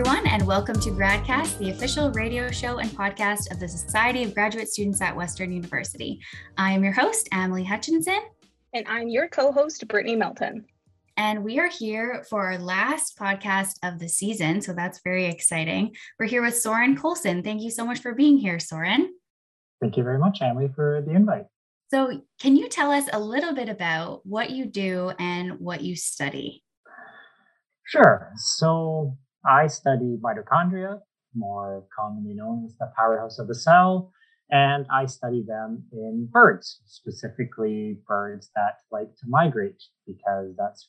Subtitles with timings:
[0.00, 4.32] everyone, and welcome to GradCast, the official radio show and podcast of the Society of
[4.32, 6.18] Graduate Students at Western University.
[6.56, 8.18] I am your host, Emily Hutchinson.
[8.72, 10.64] And I'm your co host, Brittany Melton.
[11.18, 14.62] And we are here for our last podcast of the season.
[14.62, 15.94] So that's very exciting.
[16.18, 17.42] We're here with Soren Colson.
[17.42, 19.12] Thank you so much for being here, Soren.
[19.82, 21.44] Thank you very much, Emily, for the invite.
[21.90, 25.94] So, can you tell us a little bit about what you do and what you
[25.94, 26.64] study?
[27.84, 28.32] Sure.
[28.36, 31.00] So, I study mitochondria,
[31.34, 34.12] more commonly known as the powerhouse of the cell,
[34.50, 40.88] and I study them in birds, specifically birds that like to migrate, because that's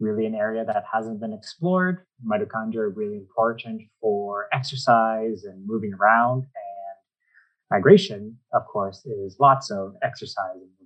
[0.00, 2.06] really an area that hasn't been explored.
[2.24, 6.38] Mitochondria are really important for exercise and moving around.
[6.38, 6.98] And
[7.70, 10.77] migration, of course, is lots of exercise and.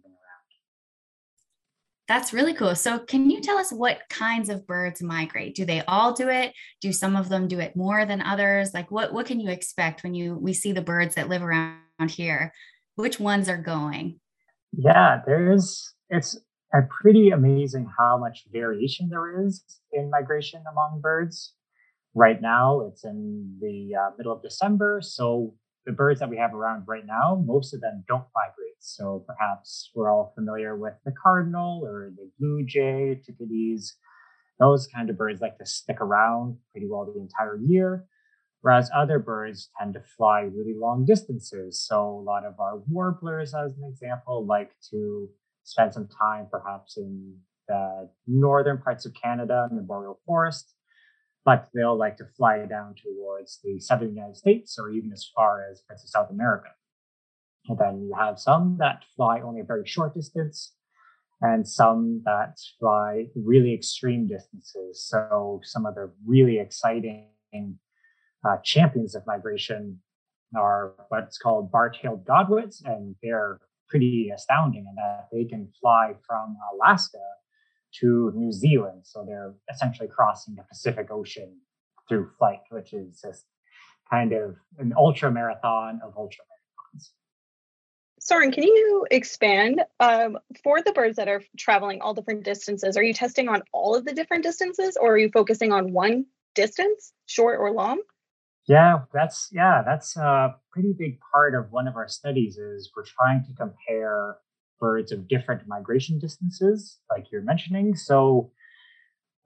[2.13, 2.75] That's really cool.
[2.75, 5.55] So, can you tell us what kinds of birds migrate?
[5.55, 6.53] Do they all do it?
[6.83, 8.75] Do some of them do it more than others?
[8.75, 12.11] Like, what what can you expect when you we see the birds that live around
[12.11, 12.53] here?
[12.97, 14.21] Which ones are going?
[14.73, 16.39] Yeah, there's it's
[16.75, 21.55] a pretty amazing how much variation there is in migration among birds.
[22.15, 25.01] Right now, it's in the uh, middle of December.
[25.03, 28.77] So, the birds that we have around right now, most of them don't migrate.
[28.79, 33.97] So, perhaps we're all familiar with the cardinal or the blue jay, chickadees.
[34.59, 38.07] Those kind of birds like to stick around pretty well the entire year.
[38.61, 41.85] Whereas other birds tend to fly really long distances.
[41.85, 45.29] So, a lot of our warblers, as an example, like to
[45.65, 47.37] spend some time perhaps in
[47.69, 50.75] the northern parts of Canada in the boreal forest,
[51.45, 55.65] but they'll like to fly down towards the southern United States or even as far
[55.71, 56.69] as parts of South America.
[57.69, 60.75] And then you have some that fly only a very short distance
[61.41, 65.05] and some that fly really extreme distances.
[65.05, 67.29] So some of the really exciting
[68.45, 70.01] uh, champions of migration
[70.57, 73.59] are what's called bar-tailed godwits, and they're
[73.89, 77.19] pretty astounding in that they can fly from Alaska
[78.01, 79.03] to New Zealand.
[79.05, 81.59] So they're essentially crossing the Pacific Ocean
[82.09, 83.47] through flight, which is just
[84.11, 87.11] kind of an ultra marathon of ultra marathons.
[88.19, 92.97] Soren, can you expand um, for the birds that are traveling all different distances?
[92.97, 96.27] Are you testing on all of the different distances, or are you focusing on one
[96.55, 98.01] distance, short or long?
[98.69, 103.05] Yeah, that's yeah, that's a pretty big part of one of our studies is we're
[103.05, 104.37] trying to compare
[104.83, 107.95] birds of different migration distances, like you're mentioning.
[107.95, 108.51] So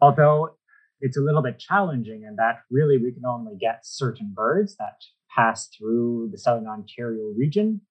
[0.00, 0.56] although
[1.02, 4.96] it's a little bit challenging in that really we can only get certain birds that
[5.36, 7.82] pass through the southern Ontario region.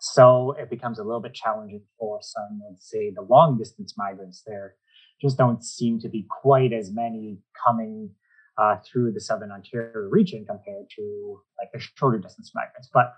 [0.00, 4.42] So it becomes a little bit challenging for some of say the long distance migrants
[4.46, 4.74] there
[5.20, 8.10] just don't seem to be quite as many coming
[8.58, 12.90] uh, through the Southern Ontario region compared to like the shorter distance migrants.
[12.92, 13.14] But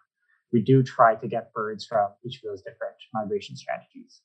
[0.52, 4.20] we do try to get birds from each of those different migration strategies.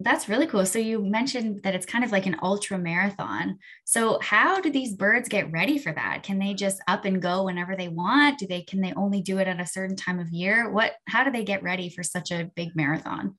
[0.00, 0.66] That's really cool.
[0.66, 3.58] So you mentioned that it's kind of like an ultra marathon.
[3.84, 6.24] So how do these birds get ready for that?
[6.24, 8.38] Can they just up and go whenever they want?
[8.38, 10.70] Do they can they only do it at a certain time of year?
[10.70, 13.36] What how do they get ready for such a big marathon?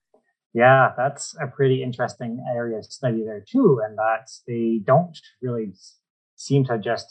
[0.54, 3.82] Yeah, that's a pretty interesting area to study there too.
[3.84, 5.74] And that they don't really
[6.36, 7.08] seem to just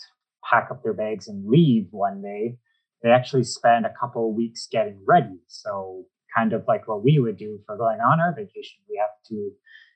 [0.49, 2.57] pack up their bags and leave one day.
[3.03, 5.41] They actually spend a couple weeks getting ready.
[5.49, 6.05] So,
[6.37, 9.51] kind of like what we would do for going on our vacation, we have to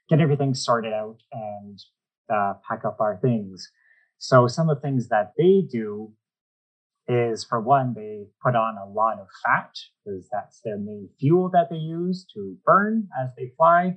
[0.09, 1.78] get everything sorted out and
[2.33, 3.71] uh, pack up our things.
[4.19, 6.12] So, some of the things that they do
[7.09, 11.49] is for one, they put on a lot of fat because that's their main fuel
[11.50, 13.97] that they use to burn as they fly.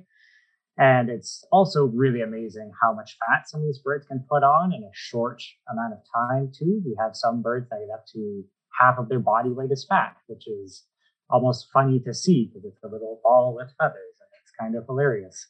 [0.78, 4.72] And it's also really amazing how much fat some of these birds can put on
[4.72, 6.80] in a short amount of time, too.
[6.84, 8.44] We have some birds that get up to
[8.78, 10.84] half of their body weight is fat, which is
[11.28, 14.84] almost funny to see because it's a little ball with feathers and it's kind of
[14.86, 15.46] hilarious.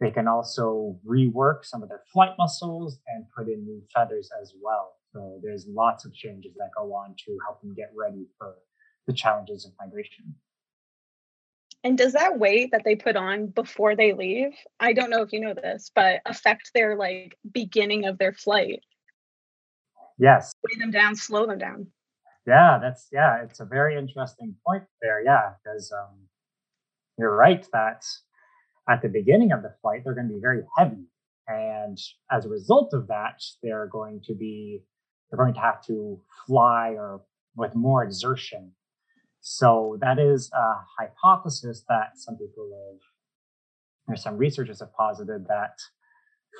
[0.00, 4.52] They can also rework some of their flight muscles and put in new feathers as
[4.60, 4.92] well.
[5.12, 8.56] So there's lots of changes that go on to help them get ready for
[9.06, 10.34] the challenges of migration.
[11.82, 15.32] And does that weight that they put on before they leave, I don't know if
[15.32, 18.80] you know this, but affect their like beginning of their flight?
[20.18, 20.52] Yes.
[20.64, 21.86] Weigh them down, slow them down.
[22.46, 25.22] Yeah, that's yeah, it's a very interesting point there.
[25.24, 26.16] Yeah, because um,
[27.18, 28.04] you're right that
[28.88, 31.06] at the beginning of the flight they're going to be very heavy,
[31.48, 31.98] and
[32.30, 34.82] as a result of that, they're going to be
[35.30, 37.22] they're going to have to fly or
[37.56, 38.72] with more exertion
[39.48, 45.78] so that is a hypothesis that some people have, or some researchers have posited that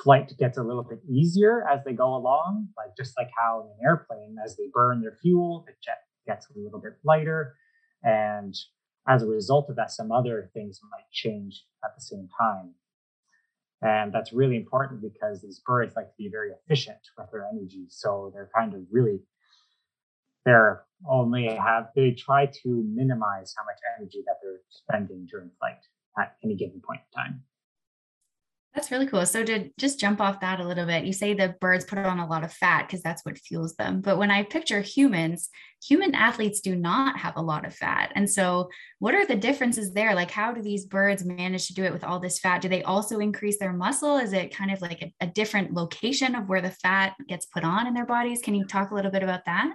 [0.02, 3.66] flight gets a little bit easier as they go along, like just like how in
[3.68, 7.54] an airplane, as they burn their fuel, the jet gets a little bit lighter.
[8.02, 8.54] And
[9.08, 12.74] as a result of that, some other things might change at the same time.
[13.82, 17.86] And that's really important because these birds like to be very efficient with their energy.
[17.88, 19.20] So they're kind of really,
[20.44, 25.78] they're only have, they try to minimize how much energy that they're spending during flight
[26.18, 27.42] at any given point in time.
[28.76, 29.24] That's really cool.
[29.24, 32.18] So to just jump off that a little bit, you say the birds put on
[32.18, 34.02] a lot of fat because that's what fuels them.
[34.02, 35.48] But when I picture humans,
[35.82, 38.12] human athletes do not have a lot of fat.
[38.14, 38.68] And so
[38.98, 40.14] what are the differences there?
[40.14, 42.60] Like how do these birds manage to do it with all this fat?
[42.60, 44.18] Do they also increase their muscle?
[44.18, 47.64] Is it kind of like a, a different location of where the fat gets put
[47.64, 48.42] on in their bodies?
[48.44, 49.74] Can you talk a little bit about that?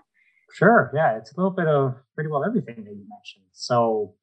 [0.53, 0.91] Sure.
[0.93, 3.45] Yeah, it's a little bit of pretty well everything that you mentioned.
[3.51, 4.13] So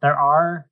[0.00, 0.66] there are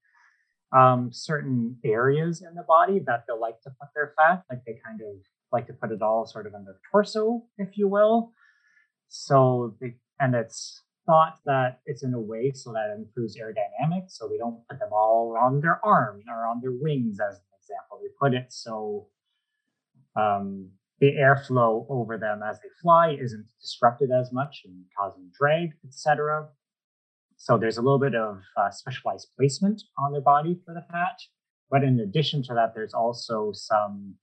[0.73, 4.79] um, certain areas in the body that they like to put their fat, like they
[4.85, 5.17] kind of
[5.53, 8.33] like to put it all sort of in their torso, if you will.
[9.09, 14.13] So, they, and it's thought that it's in a way so that it improves aerodynamics.
[14.13, 17.43] So they don't put them all on their arms or on their wings, as an
[17.59, 17.99] example.
[18.01, 19.09] They put it so
[20.15, 20.71] um,
[21.01, 26.49] the airflow over them as they fly isn't disrupted as much and causing drag, etc.
[27.43, 31.19] So there's a little bit of uh, specialized placement on their body for the fat.
[31.71, 34.17] But in addition to that, there's also some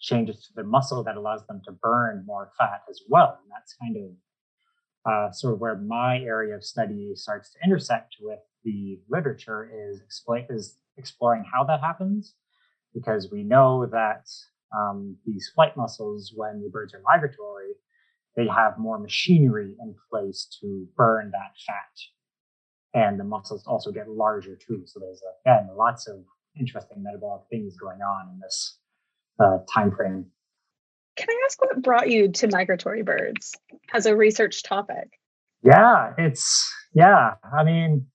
[0.00, 3.38] changes to the muscle that allows them to burn more fat as well.
[3.42, 8.16] And that's kind of uh, sort of where my area of study starts to intersect
[8.20, 12.34] with the literature is, explain, is exploring how that happens.
[12.92, 14.28] Because we know that
[14.76, 17.72] um, these flight muscles, when the birds are migratory,
[18.36, 21.96] they have more machinery in place to burn that fat
[22.96, 24.82] and the muscles also get larger too.
[24.86, 26.16] So there's again lots of
[26.58, 28.78] interesting metabolic things going on in this
[29.38, 30.26] uh, time frame.
[31.16, 33.54] Can I ask what brought you to migratory birds
[33.92, 35.20] as a research topic?
[35.62, 37.34] Yeah, it's yeah.
[37.44, 38.06] I mean,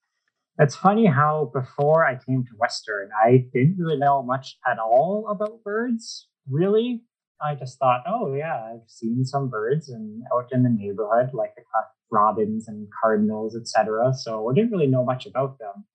[0.57, 5.27] it's funny how before I came to Western, I didn't really know much at all
[5.29, 6.27] about birds.
[6.49, 7.03] Really,
[7.43, 11.55] I just thought, oh yeah, I've seen some birds and out in the neighborhood, like
[11.55, 11.63] the
[12.11, 14.13] robins and cardinals, etc.
[14.13, 15.85] So I didn't really know much about them.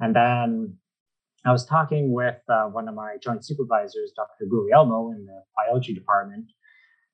[0.00, 0.78] And then
[1.44, 4.46] I was talking with uh, one of my joint supervisors, Dr.
[4.48, 6.46] Guglielmo, in the biology department,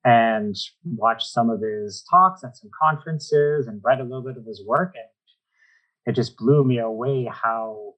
[0.05, 0.55] and
[0.85, 4.62] watched some of his talks at some conferences and read a little bit of his
[4.65, 4.94] work.
[4.94, 5.09] And
[6.06, 7.94] it just blew me away how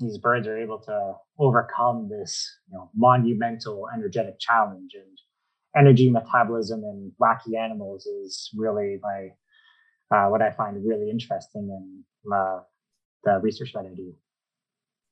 [0.00, 4.92] these birds are able to overcome this you know, monumental energetic challenge.
[4.94, 5.18] And
[5.76, 9.28] energy metabolism in wacky animals is really my
[10.12, 11.68] uh, what I find really interesting
[12.26, 12.60] in uh,
[13.22, 14.12] the research that I do.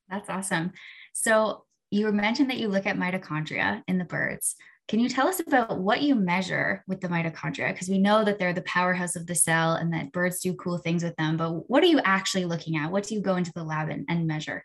[0.09, 0.73] That's awesome.
[1.13, 4.57] So you mentioned that you look at mitochondria in the birds.
[4.89, 7.73] Can you tell us about what you measure with the mitochondria?
[7.73, 10.79] Because we know that they're the powerhouse of the cell and that birds do cool
[10.79, 12.91] things with them, but what are you actually looking at?
[12.91, 14.65] What do you go into the lab and, and measure?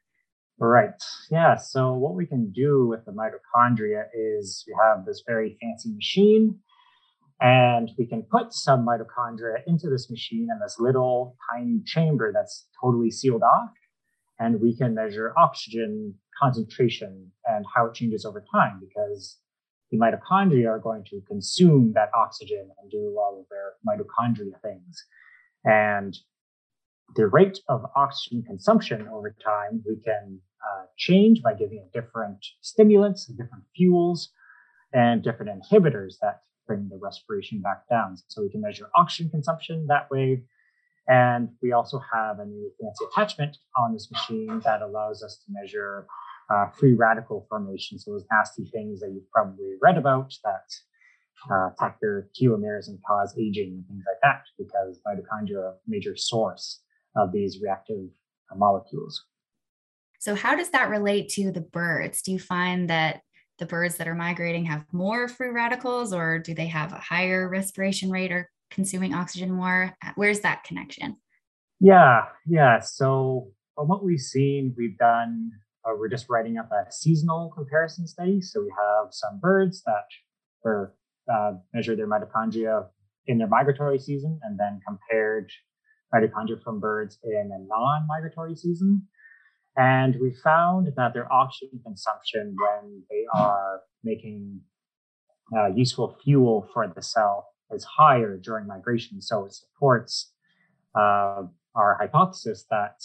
[0.65, 1.03] Right.
[1.29, 1.57] Yeah.
[1.57, 6.57] So, what we can do with the mitochondria is we have this very fancy machine
[7.41, 12.65] and we can put some mitochondria into this machine in this little tiny chamber that's
[12.81, 13.71] totally sealed off.
[14.39, 19.39] And we can measure oxygen concentration and how it changes over time because
[19.91, 25.05] the mitochondria are going to consume that oxygen and do all of their mitochondria things.
[25.65, 26.17] And
[27.17, 32.45] the rate of oxygen consumption over time, we can uh, change by giving it different
[32.61, 34.31] stimulants, different fuels,
[34.93, 38.15] and different inhibitors that bring the respiration back down.
[38.27, 40.43] So we can measure oxygen consumption that way.
[41.07, 45.45] And we also have a new fancy attachment on this machine that allows us to
[45.49, 46.07] measure
[46.49, 47.99] uh, free radical formation.
[47.99, 50.67] So those nasty things that you've probably read about that
[51.51, 55.75] uh, attack your telomeres and cause aging and things like that, because mitochondria are a
[55.87, 56.81] major source
[57.17, 58.07] of these reactive
[58.49, 59.25] uh, molecules.
[60.23, 62.21] So, how does that relate to the birds?
[62.21, 63.23] Do you find that
[63.59, 67.49] the birds that are migrating have more free radicals or do they have a higher
[67.49, 69.93] respiration rate or consuming oxygen more?
[70.15, 71.17] Where's that connection?
[71.81, 72.79] Yeah, yeah.
[72.79, 75.51] So from what we've seen, we've done,
[75.83, 78.39] uh, we're just writing up a seasonal comparison study.
[78.39, 80.05] So we have some birds that
[80.63, 80.95] were
[81.29, 82.85] uh, measured their mitochondria
[83.27, 85.51] in their migratory season and then compared
[86.15, 89.05] mitochondria from birds in a non-migratory season.
[89.75, 94.61] And we found that their oxygen consumption when they are making
[95.55, 99.21] uh, useful fuel for the cell is higher during migration.
[99.21, 100.31] So it supports
[100.95, 101.43] uh,
[101.75, 103.01] our hypothesis that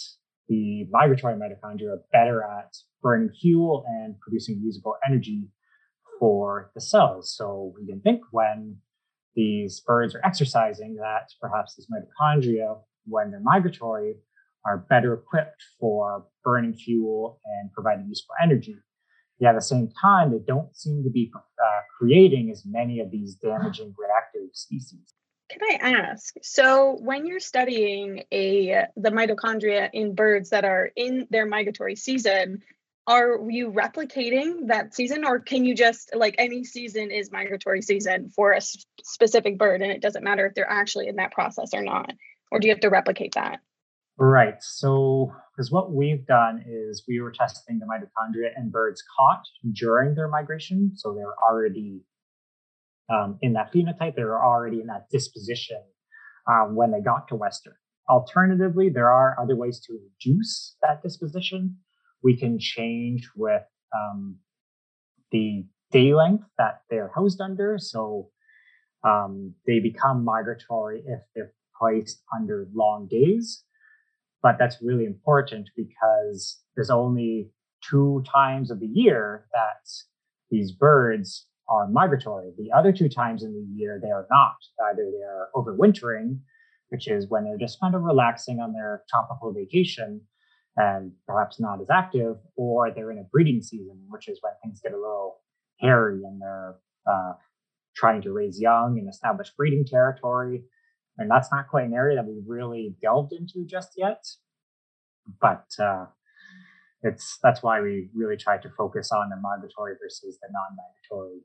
[0.47, 5.47] the migratory mitochondria are better at burning fuel and producing usable energy
[6.19, 7.33] for the cells.
[7.35, 8.77] So we can think when
[9.35, 14.15] these birds are exercising that perhaps these mitochondria, when they're migratory,
[14.65, 18.77] are better equipped for burning fuel and providing useful energy.
[19.39, 23.09] Yet at the same time, they don't seem to be uh, creating as many of
[23.09, 25.13] these damaging reactive species.
[25.49, 26.35] Can I ask?
[26.43, 32.61] So, when you're studying a the mitochondria in birds that are in their migratory season,
[33.07, 38.29] are you replicating that season, or can you just like any season is migratory season
[38.29, 38.61] for a
[39.01, 42.11] specific bird, and it doesn't matter if they're actually in that process or not,
[42.51, 43.61] or do you have to replicate that?
[44.21, 44.55] Right.
[44.59, 50.15] So, because what we've done is we were testing the mitochondria in birds caught during
[50.15, 50.91] their migration.
[50.95, 52.01] So they're already
[53.09, 55.81] um, in that phenotype, they were already in that disposition
[56.47, 57.73] um, when they got to Western.
[58.09, 61.77] Alternatively, there are other ways to reduce that disposition.
[62.23, 63.63] We can change with
[63.95, 64.37] um,
[65.31, 67.77] the day length that they're housed under.
[67.79, 68.29] So
[69.03, 73.63] um, they become migratory if they're placed under long days.
[74.41, 77.51] But that's really important because there's only
[77.87, 79.89] two times of the year that
[80.49, 82.51] these birds are migratory.
[82.57, 84.55] The other two times in the year, they are not.
[84.89, 86.39] Either they're overwintering,
[86.89, 90.21] which is when they're just kind of relaxing on their tropical vacation
[90.77, 94.79] and perhaps not as active, or they're in a breeding season, which is when things
[94.81, 95.41] get a little
[95.79, 96.75] hairy and they're
[97.09, 97.33] uh,
[97.95, 100.63] trying to raise young and establish breeding territory.
[101.19, 104.23] And that's not quite an area that we've really delved into just yet.
[105.41, 106.05] But uh,
[107.03, 111.41] it's that's why we really try to focus on the migratory versus the non-migratory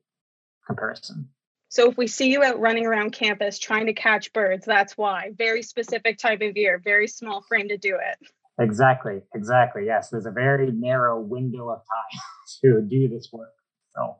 [0.67, 1.29] comparison.
[1.69, 5.33] So if we see you out running around campus trying to catch birds, that's why.
[5.37, 8.29] Very specific type of year, very small frame to do it.
[8.61, 9.83] Exactly, exactly.
[9.87, 12.21] Yes, there's a very narrow window of time
[12.63, 13.51] to do this work.
[13.97, 14.19] So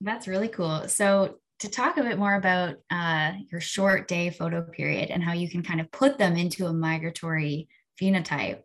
[0.00, 0.86] that's really cool.
[0.86, 5.32] So to talk a bit more about uh, your short day photo period and how
[5.32, 7.68] you can kind of put them into a migratory
[8.00, 8.60] phenotype.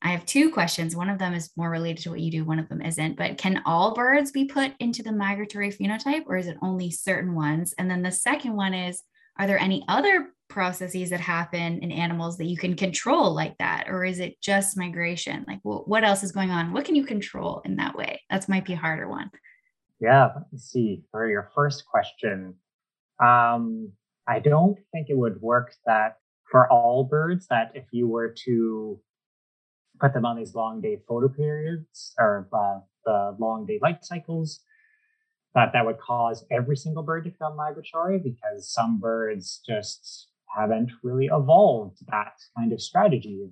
[0.00, 0.96] I have two questions.
[0.96, 3.18] One of them is more related to what you do, one of them isn't.
[3.18, 7.34] But can all birds be put into the migratory phenotype or is it only certain
[7.34, 7.74] ones?
[7.78, 9.02] And then the second one is
[9.38, 13.84] are there any other processes that happen in animals that you can control like that?
[13.88, 15.44] Or is it just migration?
[15.46, 16.72] Like, what else is going on?
[16.72, 18.22] What can you control in that way?
[18.30, 19.30] That might be a harder one.
[20.00, 21.02] Yeah, let's see.
[21.10, 22.54] For your first question,
[23.22, 23.92] um,
[24.28, 26.18] I don't think it would work that
[26.50, 29.00] for all birds, that if you were to
[30.00, 34.60] put them on these long day photo periods or uh, the long day light cycles,
[35.54, 40.90] that that would cause every single bird to become migratory because some birds just haven't
[41.02, 43.50] really evolved that kind of strategy.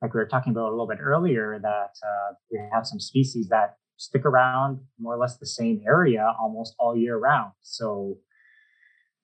[0.00, 3.48] Like we were talking about a little bit earlier, that uh, we have some species
[3.48, 7.52] that stick around more or less the same area almost all year round.
[7.60, 8.16] So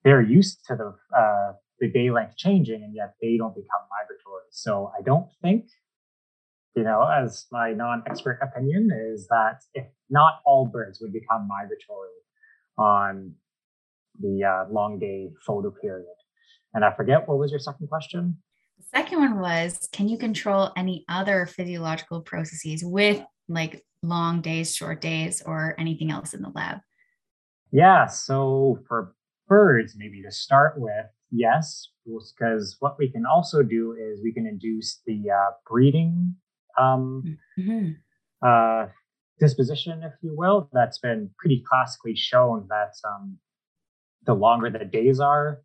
[0.03, 4.45] they're used to the uh, the day length changing, and yet they don't become migratory.
[4.51, 5.65] So I don't think
[6.75, 12.09] you know, as my non-expert opinion is that if not all birds would become migratory
[12.77, 13.33] on
[14.19, 16.07] the uh, long day photo period.
[16.73, 18.37] And I forget what was your second question?
[18.77, 24.75] The second one was can you control any other physiological processes with like long days,
[24.75, 26.79] short days, or anything else in the lab?
[27.71, 28.07] Yeah.
[28.07, 29.15] So for
[29.47, 34.47] birds, maybe to start with, yes, because what we can also do is we can
[34.47, 36.35] induce the uh, breeding
[36.77, 37.91] um, mm-hmm.
[38.41, 38.87] uh,
[39.39, 43.37] disposition, if you will, that's been pretty classically shown that um,
[44.25, 45.61] the longer the days are,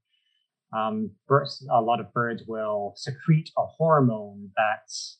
[0.72, 5.18] um, birds, a lot of birds will secrete a hormone that's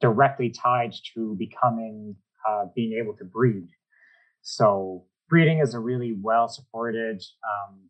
[0.00, 2.16] directly tied to becoming,
[2.48, 3.68] uh, being able to breed.
[4.42, 7.88] So breeding is a really well supported um,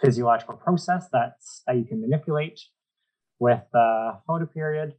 [0.00, 2.60] physiological process that's that you can manipulate
[3.38, 4.92] with the photoperiod.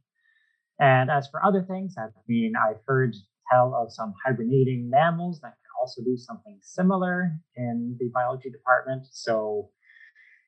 [0.78, 3.14] And as for other things, I mean, I've heard
[3.50, 9.06] tell of some hibernating mammals that can also do something similar in the biology department.
[9.10, 9.70] So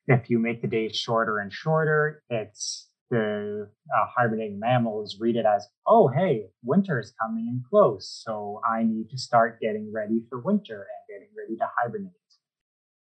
[0.06, 5.46] if you make the days shorter and shorter, it's the uh, hibernating mammals read it
[5.46, 8.22] as, oh, hey, winter is coming in close.
[8.24, 12.12] So I need to start getting ready for winter and getting ready to hibernate.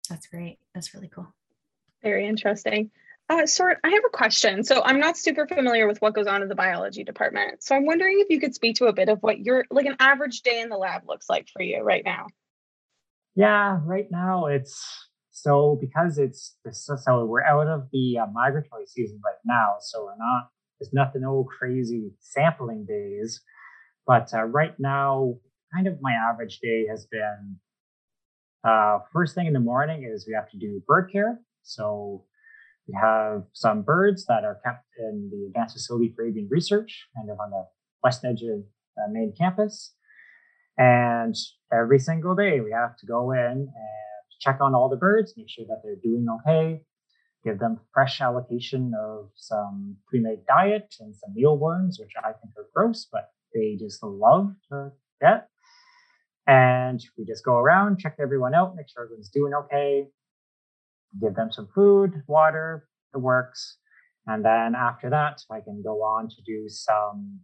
[0.10, 0.60] That's great.
[0.74, 1.34] That's really cool.
[2.04, 2.92] Very interesting.
[3.30, 4.64] Uh, Soren, I have a question.
[4.64, 7.64] So I'm not super familiar with what goes on in the biology department.
[7.64, 9.96] So I'm wondering if you could speak to a bit of what your like an
[10.00, 12.28] average day in the lab looks like for you right now.
[13.36, 19.20] Yeah, right now it's so because it's so we're out of the uh, migratory season
[19.26, 23.42] right now, so we're not there's nothing no crazy sampling days,
[24.06, 25.36] but uh, right now,
[25.74, 27.60] kind of my average day has been
[28.64, 31.40] Uh, first thing in the morning is we have to do bird care.
[31.64, 32.26] So
[32.88, 37.30] we have some birds that are kept in the Advanced Facility for Avian Research, kind
[37.32, 37.66] of on the
[38.04, 38.62] west edge of
[38.98, 39.96] the main campus.
[40.78, 41.36] And
[41.74, 44.11] every single day we have to go in and
[44.42, 46.82] check on all the birds, make sure that they're doing okay,
[47.44, 52.68] give them fresh allocation of some pre-made diet and some mealworms, which I think are
[52.74, 55.48] gross, but they just love to get.
[56.48, 60.08] And we just go around, check everyone out, make sure everyone's doing okay,
[61.22, 63.78] give them some food, water, the works.
[64.28, 67.42] And then after that, I can go on to do some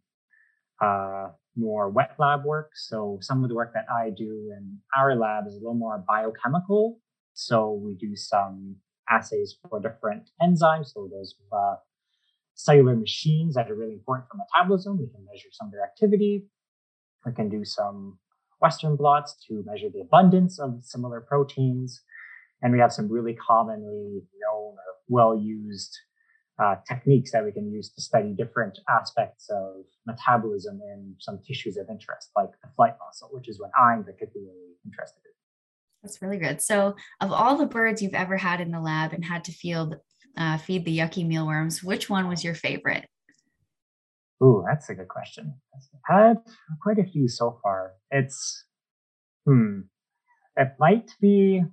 [0.84, 2.72] uh, more wet lab work.
[2.76, 6.04] So some of the work that I do in our lab is a little more
[6.08, 7.00] biochemical.
[7.34, 8.78] So we do some
[9.10, 10.94] assays for different enzymes.
[10.94, 11.76] So those uh,
[12.58, 14.98] cellular machines that are really important for metabolism.
[14.98, 16.46] We can measure some of their activity.
[17.26, 18.18] We can do some
[18.60, 22.02] Western blots to measure the abundance of similar proteins.
[22.62, 25.96] And we have some really commonly known or well used
[26.60, 31.78] uh, techniques that we can use to study different aspects of metabolism in some tissues
[31.78, 35.32] of interest, like the flight muscle, which is what I'm particularly interested in.
[36.02, 36.62] That's really good.
[36.62, 39.98] So, of all the birds you've ever had in the lab and had to field,
[40.36, 43.06] uh, feed the yucky mealworms, which one was your favorite?
[44.44, 45.54] Ooh, that's a good question.
[46.10, 46.38] I've had
[46.82, 47.94] quite a few so far.
[48.12, 48.66] It's,
[49.46, 49.82] hmm,
[50.56, 51.64] it might be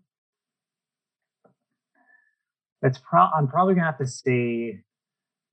[2.85, 4.83] it's pro- I'm probably gonna have to say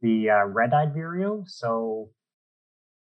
[0.01, 1.43] the uh, red-eyed vireo.
[1.47, 2.09] So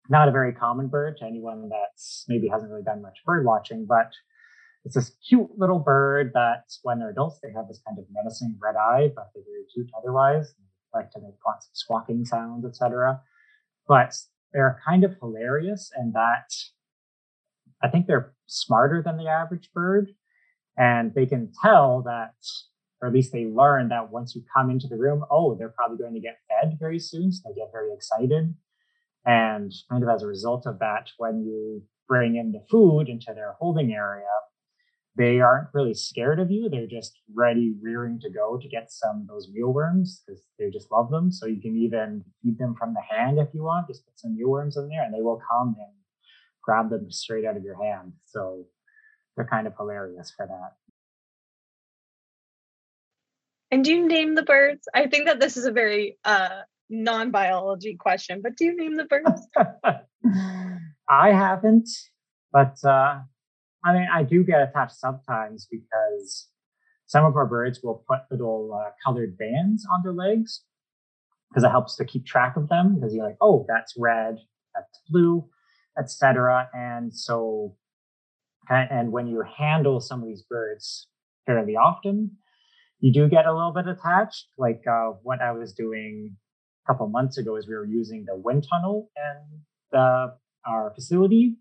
[0.09, 3.87] not a very common bird to anyone that's maybe hasn't really done much bird watching,
[3.87, 4.11] but
[4.85, 8.59] it's this cute little bird that when they're adults they have this kind of menacing
[8.63, 10.53] red eye, but they're very cute otherwise.
[10.93, 13.21] They like to make lots of squawking sounds, etc.
[13.87, 14.15] But
[14.53, 16.53] they're kind of hilarious, and that
[17.83, 20.11] I think they're smarter than the average bird,
[20.77, 22.35] and they can tell that
[23.01, 25.99] or at least they learn that once you come into the room, oh, they're probably
[25.99, 27.31] going to get fed very soon.
[27.31, 28.55] So they get very excited.
[29.25, 33.33] And kind of as a result of that, when you bring in the food into
[33.35, 34.25] their holding area,
[35.17, 36.69] they aren't really scared of you.
[36.69, 40.91] They're just ready, rearing to go to get some of those mealworms because they just
[40.93, 41.33] love them.
[41.33, 43.89] So you can even feed them from the hand if you want.
[43.89, 45.93] Just put some mealworms in there and they will come and
[46.63, 48.13] grab them straight out of your hand.
[48.27, 48.65] So
[49.35, 50.77] they're kind of hilarious for that.
[53.71, 54.89] And do you name the birds?
[54.95, 58.97] I think that this is a very uh, non biology question, but do you name
[58.97, 59.47] the birds?
[61.09, 61.89] I haven't,
[62.53, 63.21] but uh,
[63.85, 66.49] I mean, I do get attached sometimes because
[67.07, 70.63] some of our birds will put little uh, colored bands on their legs
[71.49, 74.39] because it helps to keep track of them because you're like, oh, that's red,
[74.75, 75.45] that's blue,
[75.99, 76.69] etc.
[76.75, 77.75] And so,
[78.69, 81.09] and when you handle some of these birds
[81.47, 82.37] fairly often,
[83.01, 84.47] you do get a little bit attached.
[84.57, 86.37] Like uh, what I was doing
[86.85, 89.61] a couple months ago is we were using the wind tunnel in
[89.93, 90.35] the,
[90.67, 91.57] our facility.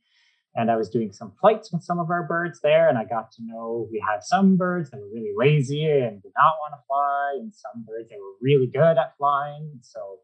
[0.56, 2.90] And I was doing some flights with some of our birds there.
[2.90, 6.32] And I got to know we had some birds that were really lazy and did
[6.36, 9.80] not want to fly, and some birds that were really good at flying.
[9.82, 10.18] So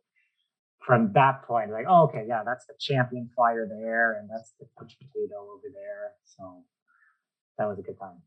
[0.83, 4.65] from that point, like, oh, okay, yeah, that's the champion flyer there, and that's the
[4.75, 6.13] potato over there.
[6.25, 6.63] So
[7.59, 8.23] that was a good time.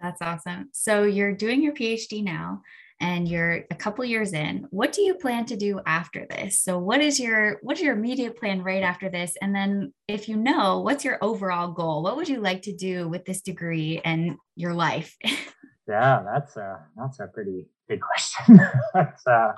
[0.00, 0.70] That's awesome.
[0.72, 2.62] So you're doing your PhD now
[3.00, 4.66] and you're a couple years in.
[4.70, 6.60] What do you plan to do after this?
[6.62, 9.36] So what is your what's your immediate plan right after this?
[9.40, 12.02] And then if you know, what's your overall goal?
[12.02, 15.16] What would you like to do with this degree and your life?
[15.88, 18.60] yeah, that's a that's a pretty big question.
[18.94, 19.52] that's uh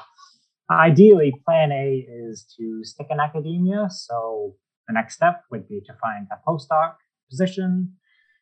[0.70, 3.88] ideally plan A is to stick in academia.
[3.90, 4.54] So
[4.88, 6.94] the next step would be to find a postdoc
[7.28, 7.94] position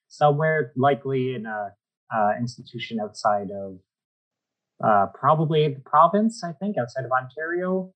[0.08, 1.70] somewhere likely in a
[2.14, 3.78] uh, institution outside of
[4.84, 7.92] uh, probably the province, I think, outside of Ontario.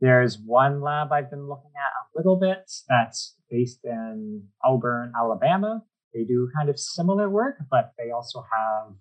[0.00, 5.82] There's one lab I've been looking at a little bit that's based in Auburn, Alabama.
[6.12, 8.94] They do kind of similar work, but they also have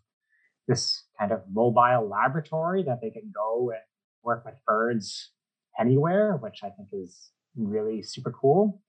[0.67, 3.81] this kind of mobile laboratory that they can go and
[4.23, 5.31] work with birds
[5.79, 8.81] anywhere, which I think is really super cool.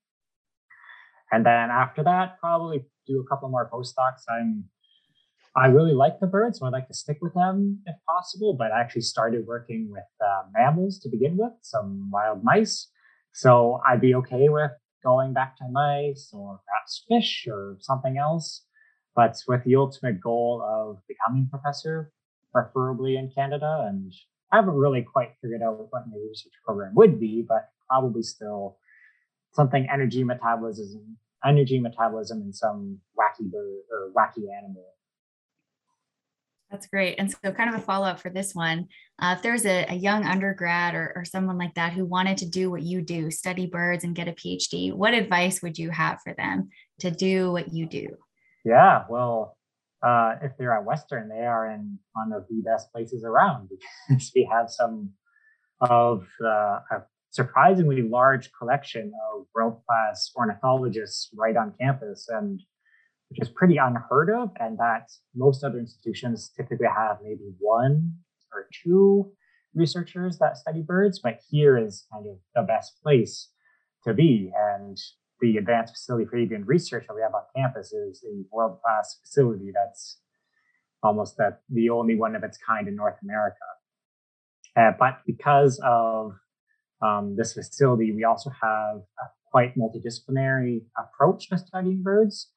[1.32, 4.24] And then after that, probably do a couple more postdocs.
[4.28, 4.64] I'm
[5.54, 8.54] I really like the birds, so I'd like to stick with them if possible.
[8.54, 12.88] But I actually started working with uh, mammals to begin with, some wild mice.
[13.32, 14.70] So I'd be okay with
[15.02, 18.64] going back to mice or perhaps fish or something else.
[19.14, 22.12] But with the ultimate goal of becoming professor,
[22.50, 23.86] preferably in Canada.
[23.86, 24.10] And
[24.52, 28.78] I haven't really quite figured out what my research program would be, but probably still
[29.52, 34.86] something energy metabolism, energy metabolism in some wacky bird or wacky animal
[36.72, 37.16] That's great.
[37.18, 38.88] And so, kind of a follow up for this one
[39.22, 42.46] uh, if there's a, a young undergrad or, or someone like that who wanted to
[42.46, 46.20] do what you do, study birds and get a PhD, what advice would you have
[46.24, 48.08] for them to do what you do?
[48.64, 49.56] Yeah, well,
[50.02, 53.68] uh, if they're at Western, they are in one of the best places around
[54.08, 55.10] because we have some
[55.80, 62.28] of uh, a surprisingly large collection of world class ornithologists right on campus.
[62.28, 62.60] And
[63.32, 68.12] which is pretty unheard of, and that most other institutions typically have maybe one
[68.52, 69.32] or two
[69.74, 73.48] researchers that study birds, but here is kind of the best place
[74.04, 74.52] to be.
[74.54, 74.98] And
[75.40, 79.18] the advanced facility for avian research that we have on campus is a world class
[79.24, 80.18] facility that's
[81.02, 83.56] almost the, the only one of its kind in North America.
[84.76, 86.32] Uh, but because of
[87.00, 92.50] um, this facility, we also have a quite multidisciplinary approach to studying birds.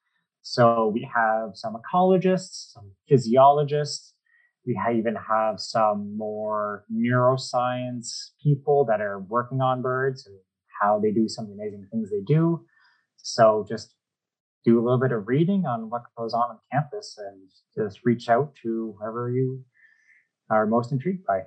[0.48, 4.14] So we have some ecologists, some physiologists.
[4.64, 10.38] We even have some more neuroscience people that are working on birds and
[10.80, 12.64] how they do some of the amazing things they do.
[13.18, 13.96] So just
[14.64, 18.30] do a little bit of reading on what goes on on campus and just reach
[18.30, 19.66] out to whoever you
[20.52, 21.42] are most intrigued by.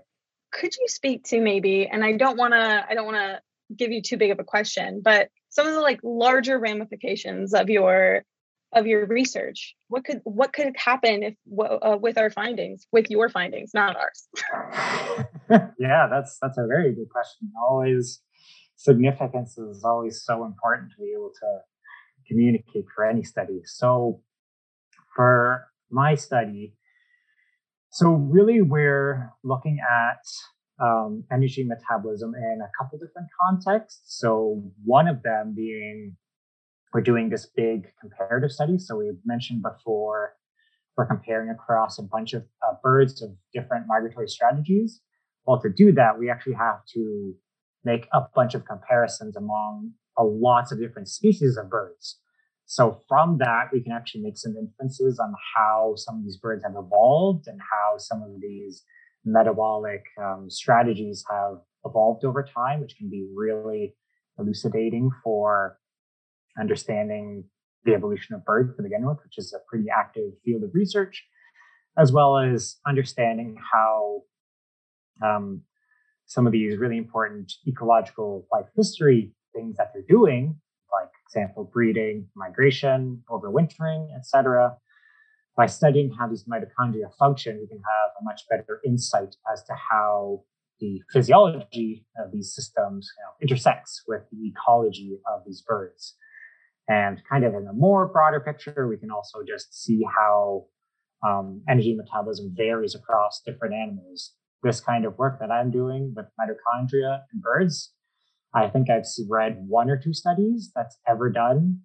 [0.50, 3.40] Could you speak to maybe, and I don't want to, I don't want to
[3.76, 7.70] give you too big of a question, but some of the like larger ramifications of
[7.70, 8.24] your
[8.72, 9.74] of your research.
[9.88, 14.28] What could what could happen if uh, with our findings with your findings not ours?
[15.78, 17.50] Yeah that's that's a very good question.
[17.68, 18.20] Always
[18.76, 21.61] significance is always so important to be able to
[22.26, 23.61] communicate for any study.
[23.64, 24.20] So
[25.16, 26.74] for my study
[27.90, 30.20] so really we're looking at
[30.81, 34.02] um, energy metabolism in a couple different contexts.
[34.04, 36.16] So one of them being
[36.92, 38.79] we're doing this big comparative study.
[38.79, 40.35] So we mentioned before,
[40.96, 45.01] we're comparing across a bunch of uh, birds of different migratory strategies.
[45.46, 47.35] Well, to do that, we actually have to
[47.85, 52.18] make a bunch of comparisons among a lots of different species of birds.
[52.66, 56.64] So from that, we can actually make some inferences on how some of these birds
[56.64, 58.83] have evolved and how some of these
[59.24, 63.94] metabolic um, strategies have evolved over time, which can be really
[64.38, 65.79] elucidating for
[66.59, 67.44] understanding
[67.85, 71.25] the evolution of birds to begin with, which is a pretty active field of research,
[71.97, 74.23] as well as understanding how
[75.25, 75.62] um,
[76.27, 80.55] some of these really important ecological life history things that they're doing,
[80.92, 84.77] like example breeding, migration, overwintering, etc.
[85.57, 89.75] By studying how these mitochondria function, we can have a much better insight as to
[89.90, 90.42] how
[90.81, 96.14] the physiology of these systems you know, intersects with the ecology of these birds.
[96.88, 100.66] And kind of in a more broader picture, we can also just see how
[101.27, 104.33] um, energy metabolism varies across different animals.
[104.62, 107.92] This kind of work that I'm doing with mitochondria in birds,
[108.55, 111.81] I think I've read one or two studies that's ever done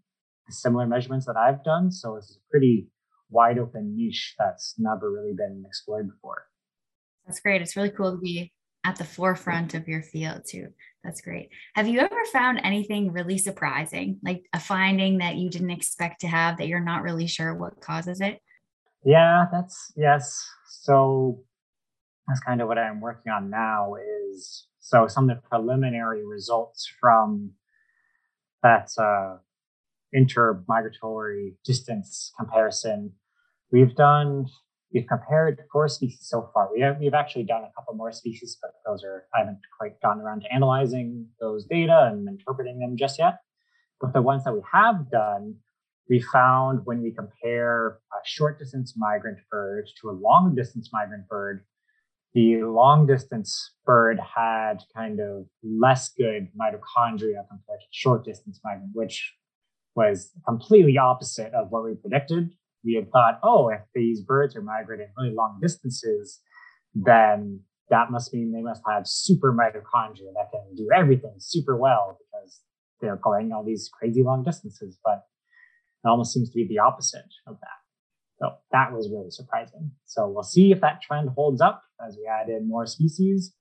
[0.50, 1.92] similar measurements that I've done.
[1.92, 2.90] So it's a pretty
[3.30, 6.46] wide open niche that's never really been explored before.
[7.26, 7.62] That's great.
[7.62, 8.52] It's really cool to be
[8.84, 10.68] at the forefront of your field too.
[11.04, 11.50] That's great.
[11.76, 16.28] Have you ever found anything really surprising, like a finding that you didn't expect to
[16.28, 18.40] have that you're not really sure what causes it?
[19.06, 20.46] Yeah, that's yes.
[20.66, 21.40] So
[22.28, 23.96] that's kind of what I'm working on now
[24.30, 27.52] is so some of the preliminary results from
[28.62, 29.38] that uh,
[30.14, 33.12] inter-migratory distance comparison.
[33.72, 34.46] We've done
[34.94, 36.70] We've compared four species so far.
[36.72, 40.00] We have, we've actually done a couple more species, but those are, I haven't quite
[40.02, 43.40] gotten around to analyzing those data and interpreting them just yet.
[44.00, 45.56] But the ones that we have done,
[46.10, 51.28] we found when we compare a short distance migrant bird to a long distance migrant
[51.28, 51.64] bird,
[52.36, 58.92] the long distance bird had kind of less good mitochondria compared to short distance migrant,
[58.94, 59.34] which
[59.96, 62.52] was completely opposite of what we predicted
[62.84, 66.42] we had thought, oh, if these birds are migrating really long distances,
[66.94, 72.18] then that must mean they must have super mitochondria that can do everything super well
[72.20, 72.62] because
[73.02, 74.98] they're going all these crazy long distances.
[75.04, 75.24] But
[76.04, 77.68] it almost seems to be the opposite of that.
[78.40, 79.92] So that was really surprising.
[80.06, 83.54] So we'll see if that trend holds up as we add in more species.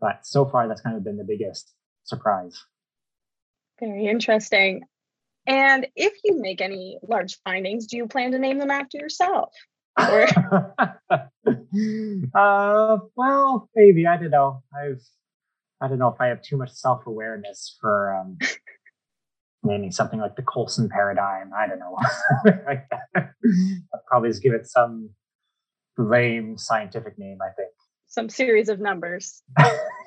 [0.00, 1.72] But so far, that's kind of been the biggest
[2.04, 2.64] surprise.
[3.80, 4.82] Very interesting.
[5.46, 9.52] And if you make any large findings, do you plan to name them after yourself?
[9.98, 10.26] Or...
[12.34, 14.62] uh, well, maybe I don't know.
[14.74, 15.02] I've
[15.80, 18.38] I don't know if I have too much self awareness for um,
[19.64, 21.50] naming something like the Colson paradigm.
[21.56, 21.96] I don't know.
[23.16, 25.10] I'll probably just give it some
[25.98, 27.70] lame scientific name, I think.
[28.06, 29.42] Some series of numbers.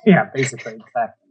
[0.06, 1.25] yeah, basically, exactly.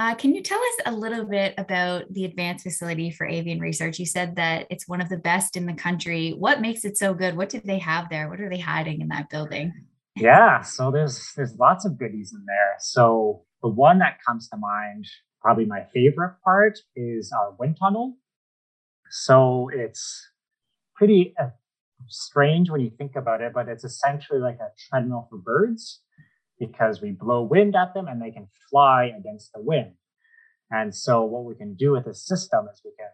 [0.00, 3.98] Uh, can you tell us a little bit about the advanced facility for avian research?
[3.98, 6.30] You said that it's one of the best in the country.
[6.30, 7.36] What makes it so good?
[7.36, 8.30] What do they have there?
[8.30, 9.72] What are they hiding in that building?
[10.16, 12.74] Yeah, so there's there's lots of goodies in there.
[12.80, 15.06] So the one that comes to mind,
[15.40, 18.16] probably my favorite part, is our wind tunnel.
[19.08, 20.28] So it's
[20.96, 21.50] pretty uh,
[22.08, 26.00] strange when you think about it, but it's essentially like a treadmill for birds
[26.60, 29.94] because we blow wind at them and they can fly against the wind.
[30.70, 33.08] And so, what we can do with this system is we can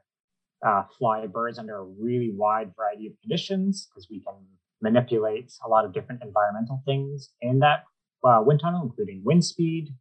[0.69, 4.35] uh, fly birds under a really wide variety of conditions because we can
[4.83, 7.85] manipulate a lot of different environmental things in that
[8.25, 9.95] uh, wind tunnel, including wind speed,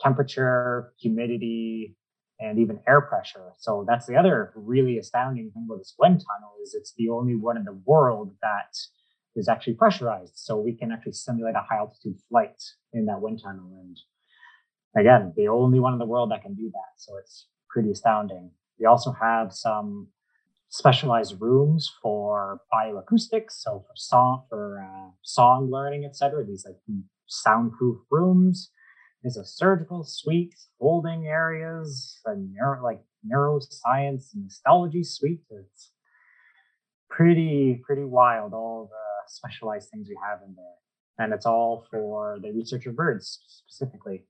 [0.00, 1.96] temperature, humidity,
[2.40, 3.52] and even air pressure.
[3.58, 7.36] So that's the other really astounding thing about this wind tunnel is it's the only
[7.36, 8.76] one in the world that
[9.34, 10.32] is actually pressurized.
[10.36, 13.70] So we can actually simulate a high altitude flight in that wind tunnel.
[13.80, 13.96] And
[14.96, 16.92] again, the only one in the world that can do that.
[16.96, 18.50] So it's pretty astounding.
[18.78, 20.08] We also have some
[20.68, 26.44] specialized rooms for bioacoustics, so for song, for uh, song learning, etc.
[26.44, 26.76] These like
[27.26, 28.70] soundproof rooms.
[29.22, 35.42] There's a surgical suite, holding areas, a neuro, like neuroscience and histology suite.
[35.50, 35.92] It's
[37.08, 38.52] pretty pretty wild.
[38.52, 40.74] All the specialized things we have in there.
[41.18, 44.24] And it's all for the research of birds specifically.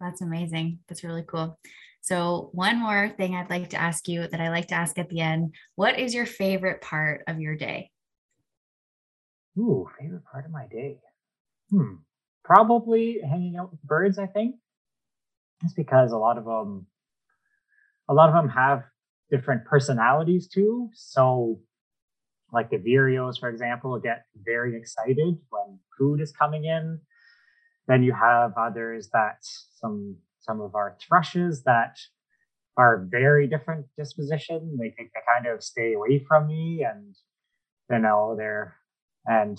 [0.00, 0.80] That's amazing.
[0.88, 1.58] That's really cool.
[2.00, 5.08] So, one more thing I'd like to ask you that I like to ask at
[5.08, 7.90] the end What is your favorite part of your day?
[9.56, 10.98] Ooh, favorite part of my day.
[11.70, 11.94] Hmm.
[12.44, 14.56] Probably hanging out with birds, I think.
[15.62, 16.86] It's because a lot of them,
[18.08, 18.82] a lot of them have
[19.30, 20.90] different personalities too.
[20.94, 21.60] So
[22.52, 27.00] like the vireos, for example, get very excited when food is coming in.
[27.88, 29.38] Then you have others that
[29.80, 31.96] some some of our thrushes that
[32.76, 34.76] are very different disposition.
[34.78, 37.14] They, they kind of stay away from me, and
[37.90, 38.76] you know they're
[39.26, 39.58] and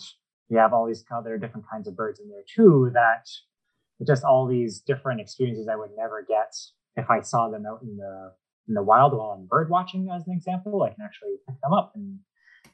[0.50, 3.28] you have all these other different kinds of birds in there too that
[4.06, 6.54] just all these different experiences I would never get
[6.96, 8.34] if I saw them out in the
[8.68, 10.84] in the wild while I'm bird watching as an example.
[10.84, 12.20] I can actually pick them up and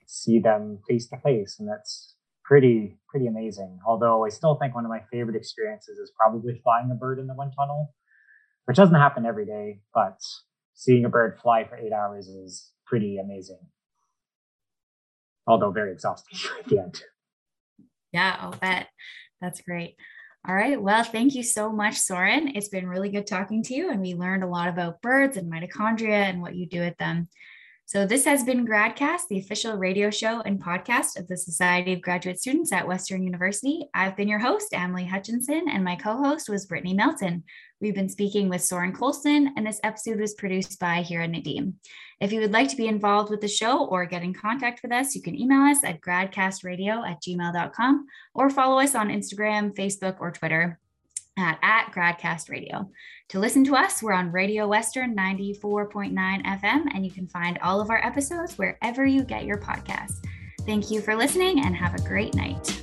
[0.09, 3.79] see them face to face, and that's pretty pretty amazing.
[3.87, 7.27] Although I still think one of my favorite experiences is probably flying a bird in
[7.27, 7.93] the wind tunnel,
[8.65, 10.19] which doesn't happen every day, but
[10.73, 13.59] seeing a bird fly for eight hours is pretty amazing.
[15.45, 17.03] Although very exhausting at the end.
[18.11, 18.87] Yeah, I'll bet.
[19.39, 19.95] That's great.
[20.47, 20.81] All right.
[20.81, 22.55] Well, thank you so much, Soren.
[22.55, 25.51] It's been really good talking to you, and we learned a lot about birds and
[25.51, 27.27] mitochondria and what you do with them.
[27.89, 32.03] So, this has been GradCast, the official radio show and podcast of the Society of
[32.03, 33.89] Graduate Students at Western University.
[33.95, 37.43] I've been your host, Emily Hutchinson, and my co host was Brittany Melton.
[37.81, 41.73] We've been speaking with Soren Colson, and this episode was produced by Hira Nadim.
[42.21, 44.91] If you would like to be involved with the show or get in contact with
[44.91, 50.17] us, you can email us at gradcastradio at gmail.com or follow us on Instagram, Facebook,
[50.19, 50.79] or Twitter
[51.39, 52.89] at, at Gradcast Radio.
[53.29, 57.79] To listen to us, we're on Radio Western 94.9 FM, and you can find all
[57.79, 60.23] of our episodes wherever you get your podcasts.
[60.65, 62.81] Thank you for listening and have a great night.